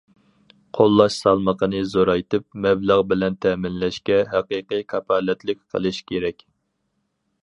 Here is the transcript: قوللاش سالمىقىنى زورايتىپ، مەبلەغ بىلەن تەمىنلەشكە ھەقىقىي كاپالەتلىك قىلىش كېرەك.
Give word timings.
قوللاش 0.77 1.17
سالمىقىنى 1.25 1.81
زورايتىپ، 1.91 2.47
مەبلەغ 2.65 3.03
بىلەن 3.11 3.37
تەمىنلەشكە 3.47 4.17
ھەقىقىي 4.33 4.83
كاپالەتلىك 4.95 5.63
قىلىش 5.75 6.01
كېرەك. 6.13 6.43